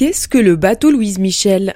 Qu'est-ce 0.00 0.28
que 0.28 0.38
le 0.38 0.56
bateau 0.56 0.90
Louise 0.90 1.18
Michel 1.18 1.74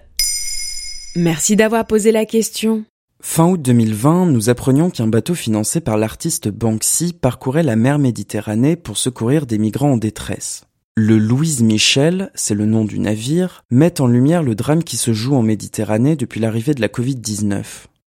Merci 1.15 1.57
d'avoir 1.57 1.87
posé 1.87 2.11
la 2.11 2.25
question. 2.25 2.87
Fin 3.21 3.47
août 3.49 3.61
2020, 3.61 4.25
nous 4.25 4.49
apprenions 4.49 4.89
qu'un 4.89 5.09
bateau 5.09 5.35
financé 5.35 5.83
par 5.83 5.99
l'artiste 5.99 6.49
Banksy 6.49 7.13
parcourait 7.13 7.63
la 7.63 7.77
mer 7.77 7.99
Méditerranée 7.99 8.77
pour 8.77 8.97
secourir 8.97 9.45
des 9.45 9.59
migrants 9.59 9.93
en 9.93 9.97
détresse. 9.99 10.65
Le 10.97 11.19
Louise 11.19 11.63
Michel, 11.63 12.31
c'est 12.35 12.55
le 12.55 12.65
nom 12.65 12.87
du 12.87 12.99
navire, 12.99 13.63
met 13.71 14.01
en 14.01 14.07
lumière 14.07 14.43
le 14.43 14.55
drame 14.55 14.85
qui 14.85 14.97
se 14.97 15.13
joue 15.13 15.35
en 15.35 15.43
Méditerranée 15.43 16.17
depuis 16.17 16.41
l'arrivée 16.41 16.73
de 16.73 16.81
la 16.81 16.89
Covid-19. 16.89 17.63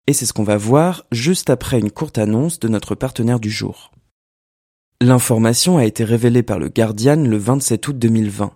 Et 0.07 0.13
c'est 0.13 0.27
ce 0.27 0.33
qu'on 0.33 0.45
va 0.45 0.59
voir 0.59 1.07
juste 1.11 1.51
après 1.51 1.81
une 1.81 1.91
courte 1.91 2.19
annonce 2.19 2.61
de 2.61 2.69
notre 2.69 2.95
partenaire 2.95 3.41
du 3.41 3.51
jour. 3.51 3.91
L'information 5.01 5.77
a 5.77 5.85
été 5.85 6.05
révélée 6.05 6.45
par 6.45 6.61
le 6.61 6.69
Guardian 6.69 7.17
le 7.17 7.37
27 7.37 7.89
août 7.89 7.99
2020 7.99 8.53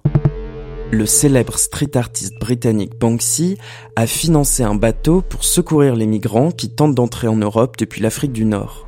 le 0.91 1.05
célèbre 1.05 1.59
street 1.59 1.97
artiste 1.97 2.38
britannique 2.41 2.98
Banksy 2.98 3.59
a 3.97 4.06
financé 4.06 4.62
un 4.62 4.74
bateau 4.74 5.20
pour 5.20 5.45
secourir 5.45 5.95
les 5.95 6.06
migrants 6.06 6.51
qui 6.51 6.70
tentent 6.70 6.95
d'entrer 6.95 7.28
en 7.28 7.37
Europe 7.37 7.77
depuis 7.78 8.01
l'Afrique 8.01 8.33
du 8.33 8.45
Nord. 8.45 8.87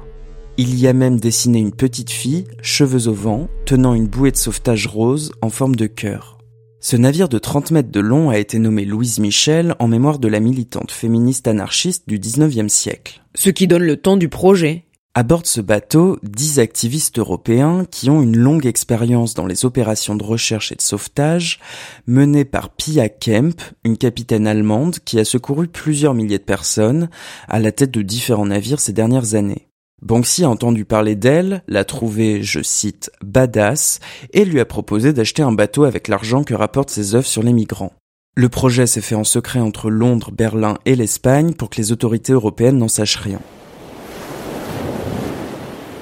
Il 0.56 0.78
y 0.78 0.86
a 0.86 0.92
même 0.92 1.20
dessiné 1.20 1.59
une 1.59 1.74
petite 1.74 2.10
fille, 2.10 2.45
cheveux 2.62 3.09
au 3.09 3.14
vent, 3.14 3.48
tenant 3.66 3.95
une 3.95 4.06
bouée 4.06 4.30
de 4.30 4.36
sauvetage 4.36 4.86
rose 4.86 5.32
en 5.42 5.50
forme 5.50 5.76
de 5.76 5.86
cœur. 5.86 6.38
Ce 6.80 6.96
navire 6.96 7.28
de 7.28 7.38
30 7.38 7.73
mètres 7.73 7.90
de 7.90 8.01
long 8.01 8.30
a 8.30 8.38
été 8.38 8.59
nommé 8.59 8.87
Louise 8.87 9.18
Michel 9.18 9.74
en 9.78 9.87
mémoire 9.87 10.18
de 10.18 10.28
la 10.28 10.40
militante 10.40 10.92
féministe 10.92 11.46
anarchiste 11.46 12.09
du 12.09 12.18
19e 12.18 12.68
siècle. 12.68 13.23
Ce 13.34 13.51
qui 13.51 13.66
donne 13.66 13.82
le 13.82 13.98
temps 13.98 14.16
du 14.16 14.30
projet. 14.30 14.87
À 15.12 15.24
bord 15.24 15.42
de 15.42 15.48
ce 15.48 15.60
bateau, 15.60 16.20
dix 16.23 16.60
activistes 16.60 17.18
européens 17.18 17.84
qui 17.91 18.09
ont 18.10 18.23
une 18.23 18.37
longue 18.37 18.64
expérience 18.64 19.34
dans 19.34 19.46
les 19.46 19.64
opérations 19.64 20.14
de 20.14 20.23
recherche 20.23 20.70
et 20.70 20.77
de 20.77 20.80
sauvetage 20.80 21.59
menées 22.06 22.45
par 22.45 22.71
Pia 22.71 23.09
Kemp, 23.09 23.60
une 23.82 23.96
capitaine 23.96 24.46
allemande 24.46 25.01
qui 25.04 25.18
a 25.18 25.24
secouru 25.24 25.66
plusieurs 25.66 26.15
milliers 26.15 26.38
de 26.38 26.45
personnes 26.45 27.10
à 27.49 27.59
la 27.59 27.73
tête 27.73 27.90
de 27.90 28.02
différents 28.02 28.46
navires 28.46 28.79
ces 28.79 28.93
dernières 28.93 29.34
années. 29.34 29.66
Banksy 30.01 30.45
a 30.45 30.49
entendu 30.49 30.84
parler 30.84 31.16
d'elle, 31.16 31.65
l'a 31.66 31.84
trouvée, 31.84 32.45
je 32.45 32.62
cite, 32.62 33.10
badass, 33.21 33.99
et 34.32 34.45
lui 34.45 34.60
a 34.60 34.65
proposé 34.65 35.12
d'acheter 35.12 35.43
un 35.43 35.52
bateau 35.52 35.82
avec 35.82 36.06
l'argent 36.06 36.45
que 36.45 36.54
rapportent 36.54 36.90
ses 36.90 37.16
œuvres 37.16 37.27
sur 37.27 37.43
les 37.43 37.52
migrants. 37.52 37.93
Le 38.37 38.49
projet 38.49 38.87
s'est 38.87 39.01
fait 39.01 39.16
en 39.16 39.24
secret 39.24 39.59
entre 39.59 39.90
Londres, 39.90 40.30
Berlin 40.30 40.79
et 40.84 40.95
l'Espagne 40.95 41.52
pour 41.52 41.68
que 41.68 41.79
les 41.79 41.90
autorités 41.90 42.32
européennes 42.32 42.79
n'en 42.79 42.87
sachent 42.87 43.16
rien. 43.16 43.40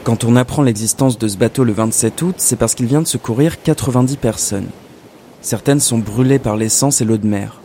Quand 0.09 0.25
on 0.25 0.37
apprend 0.37 0.63
l'existence 0.63 1.19
de 1.19 1.29
ce 1.29 1.37
bateau 1.37 1.65
le 1.65 1.75
27 1.75 2.23
août, 2.23 2.35
c'est 2.39 2.57
parce 2.57 2.75
qu'il 2.75 2.87
vient 2.87 3.03
de 3.03 3.07
secourir 3.07 3.63
90 3.63 4.17
personnes. 4.17 4.69
Certaines 5.43 5.81
sont 5.81 5.99
brûlées 5.99 6.39
par 6.39 6.57
l'essence 6.57 7.03
et 7.03 7.05
l'eau 7.05 7.19
de 7.19 7.27
mer. 7.27 7.61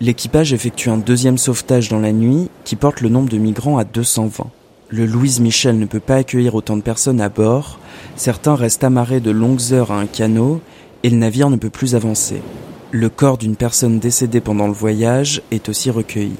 L'équipage 0.00 0.52
effectue 0.52 0.90
un 0.90 0.96
deuxième 0.96 1.38
sauvetage 1.38 1.90
dans 1.90 2.00
la 2.00 2.10
nuit 2.10 2.50
qui 2.64 2.74
porte 2.74 3.00
le 3.00 3.10
nombre 3.10 3.28
de 3.28 3.38
migrants 3.38 3.78
à 3.78 3.84
220. 3.84 4.48
Le 4.88 5.06
Louise 5.06 5.38
Michel 5.38 5.78
ne 5.78 5.86
peut 5.86 6.00
pas 6.00 6.16
accueillir 6.16 6.56
autant 6.56 6.76
de 6.76 6.82
personnes 6.82 7.20
à 7.20 7.28
bord, 7.28 7.78
certains 8.16 8.56
restent 8.56 8.82
amarrés 8.82 9.20
de 9.20 9.30
longues 9.30 9.72
heures 9.72 9.92
à 9.92 10.00
un 10.00 10.06
canot 10.06 10.60
et 11.04 11.10
le 11.10 11.16
navire 11.16 11.48
ne 11.48 11.54
peut 11.54 11.70
plus 11.70 11.94
avancer. 11.94 12.42
Le 12.90 13.08
corps 13.08 13.38
d'une 13.38 13.54
personne 13.54 14.00
décédée 14.00 14.40
pendant 14.40 14.66
le 14.66 14.72
voyage 14.72 15.42
est 15.52 15.68
aussi 15.68 15.92
recueilli. 15.92 16.34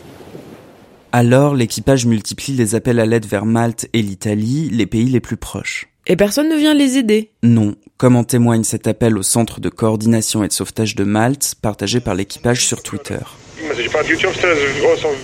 Alors, 1.17 1.55
l'équipage 1.55 2.07
multiplie 2.07 2.55
les 2.55 2.75
appels 2.75 2.98
à 2.98 3.07
l'aide 3.07 3.25
vers 3.25 3.47
Malte 3.47 3.87
et 3.93 4.03
l'Italie, 4.03 4.69
les 4.73 4.84
pays 4.84 5.09
les 5.09 5.21
plus 5.21 5.37
proches. 5.37 5.87
Et 6.09 6.17
personne 6.17 6.48
ne 6.48 6.56
vient 6.56 6.75
les 6.75 6.98
aider 6.98 7.31
Non, 7.45 7.77
comme 7.98 8.17
en 8.17 8.25
témoigne 8.25 8.65
cet 8.65 8.89
appel 8.89 9.17
au 9.17 9.23
centre 9.23 9.61
de 9.61 9.69
coordination 9.69 10.43
et 10.43 10.48
de 10.48 10.53
sauvetage 10.53 10.97
de 10.97 11.05
Malte, 11.05 11.55
partagé 11.62 12.01
par 12.01 12.17
l'équipage 12.17 12.67
sur 12.67 12.83
Twitter. 12.83 13.21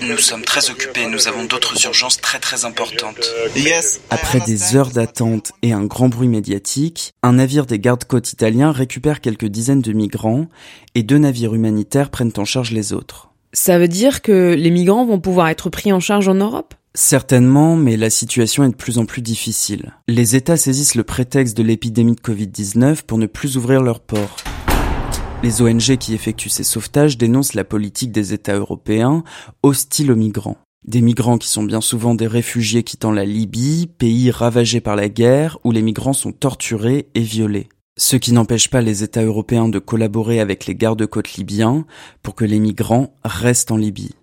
Nous 0.09 0.19
sommes 0.19 0.43
très 0.43 0.71
occupés, 0.71 1.09
nous 1.09 1.27
avons 1.27 1.47
d'autres 1.47 1.85
urgences 1.85 2.21
très 2.21 2.39
très 2.39 2.65
importantes. 2.65 3.35
Après 4.11 4.39
des 4.47 4.77
heures 4.77 4.91
d'attente 4.91 5.51
et 5.63 5.73
un 5.73 5.87
grand 5.87 6.09
bruit 6.09 6.29
médiatique, 6.29 7.15
un 7.25 7.33
navire 7.33 7.67
des 7.67 7.81
gardes-côtes 7.81 8.33
italiens 8.33 8.71
récupère 8.71 9.21
quelques 9.21 9.47
dizaines 9.47 9.83
de 9.83 9.93
migrants 9.93 10.47
et 10.95 11.03
deux 11.03 11.19
navires 11.19 11.53
humanitaires 11.53 12.11
prennent 12.11 12.33
en 12.37 12.45
charge 12.45 12.71
les 12.71 12.93
autres. 12.93 13.30
Ça 13.53 13.81
veut 13.81 13.89
dire 13.89 14.23
que 14.23 14.55
les 14.55 14.71
migrants 14.71 15.05
vont 15.05 15.19
pouvoir 15.19 15.49
être 15.49 15.71
pris 15.71 15.93
en 15.93 15.99
charge 15.99 16.29
en 16.29 16.35
Europe? 16.35 16.75
Certainement, 16.95 17.75
mais 17.75 17.97
la 17.97 18.11
situation 18.11 18.63
est 18.63 18.71
de 18.71 18.75
plus 18.75 18.99
en 18.99 19.07
plus 19.07 19.23
difficile. 19.23 19.93
Les 20.07 20.37
États 20.37 20.57
saisissent 20.57 20.95
le 20.95 21.03
prétexte 21.03 21.57
de 21.57 21.63
l'épidémie 21.65 22.15
de 22.15 22.21
Covid-19 22.21 23.03
pour 23.03 23.19
ne 23.19 23.27
plus 23.27 23.57
ouvrir 23.57 23.83
leurs 23.83 24.01
ports. 24.01 24.37
Les 25.43 25.63
ONG 25.63 25.97
qui 25.97 26.15
effectuent 26.15 26.49
ces 26.49 26.65
sauvetages 26.65 27.19
dénoncent 27.19 27.55
la 27.55 27.65
politique 27.65 28.13
des 28.13 28.33
États 28.33 28.57
européens 28.57 29.25
hostiles 29.63 30.13
aux 30.13 30.17
migrants. 30.17 30.59
Des 30.87 31.01
migrants 31.01 31.39
qui 31.39 31.49
sont 31.49 31.63
bien 31.63 31.81
souvent 31.81 32.15
des 32.15 32.27
réfugiés 32.27 32.85
quittant 32.85 33.13
la 33.13 33.25
Libye, 33.25 33.89
pays 33.99 34.31
ravagé 34.31 34.81
par 34.81 34.97
la 34.97 35.09
guerre, 35.09 35.59
où 35.65 35.73
les 35.73 35.83
migrants 35.83 36.13
sont 36.13 36.33
torturés 36.33 37.09
et 37.15 37.21
violés 37.21 37.69
ce 37.97 38.17
qui 38.17 38.33
n'empêche 38.33 38.71
pas 38.71 38.81
les 38.81 39.03
États 39.03 39.23
européens 39.23 39.69
de 39.69 39.79
collaborer 39.79 40.41
avec 40.41 40.67
les 40.67 40.75
gardes-côtes 40.75 41.35
libyens 41.35 41.85
pour 42.23 42.35
que 42.35 42.45
les 42.45 42.59
migrants 42.59 43.15
restent 43.25 43.71
en 43.71 43.77
Libye. 43.77 44.15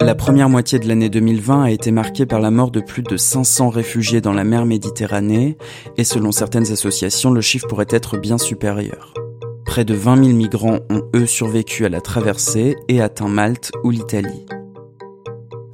La 0.00 0.14
première 0.14 0.48
moitié 0.48 0.78
de 0.78 0.88
l'année 0.88 1.10
2020 1.10 1.64
a 1.64 1.70
été 1.70 1.90
marquée 1.90 2.24
par 2.24 2.40
la 2.40 2.50
mort 2.50 2.70
de 2.70 2.80
plus 2.80 3.02
de 3.02 3.18
500 3.18 3.68
réfugiés 3.68 4.22
dans 4.22 4.32
la 4.32 4.44
mer 4.44 4.64
Méditerranée 4.64 5.58
et 5.98 6.04
selon 6.04 6.32
certaines 6.32 6.72
associations, 6.72 7.30
le 7.30 7.42
chiffre 7.42 7.66
pourrait 7.66 7.86
être 7.90 8.16
bien 8.16 8.38
supérieur. 8.38 9.12
Près 9.66 9.84
de 9.84 9.92
20 9.92 10.24
000 10.24 10.36
migrants 10.36 10.78
ont 10.88 11.02
eux 11.14 11.26
survécu 11.26 11.84
à 11.84 11.90
la 11.90 12.00
traversée 12.00 12.76
et 12.88 13.02
atteint 13.02 13.28
Malte 13.28 13.70
ou 13.84 13.90
l'Italie. 13.90 14.46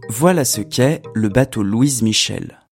Voilà 0.09 0.45
ce 0.45 0.63
qu'est 0.63 1.03
le 1.15 1.29
bateau 1.29 1.63
Louise 1.63 2.03
Michel. 2.03 2.64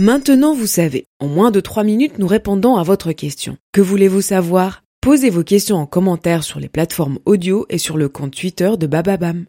Maintenant, 0.00 0.54
vous 0.54 0.66
savez. 0.66 1.04
En 1.18 1.28
moins 1.28 1.50
de 1.50 1.60
3 1.60 1.84
minutes, 1.84 2.18
nous 2.18 2.26
répondons 2.26 2.76
à 2.76 2.82
votre 2.82 3.12
question. 3.12 3.58
Que 3.70 3.82
voulez-vous 3.82 4.22
savoir? 4.22 4.82
Posez 5.02 5.28
vos 5.28 5.44
questions 5.44 5.76
en 5.76 5.84
commentaire 5.84 6.42
sur 6.42 6.58
les 6.58 6.70
plateformes 6.70 7.18
audio 7.26 7.66
et 7.68 7.76
sur 7.76 7.98
le 7.98 8.08
compte 8.08 8.34
Twitter 8.34 8.70
de 8.78 8.86
Bababam. 8.86 9.44